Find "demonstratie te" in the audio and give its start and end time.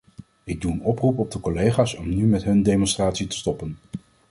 2.63-3.35